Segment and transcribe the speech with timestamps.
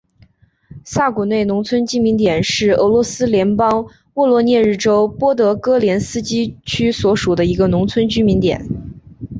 [0.83, 3.85] 萨古内农村居民点是俄罗斯联邦
[4.15, 8.67] 沃罗涅日州波德戈连斯基区所属的一个农村居民点。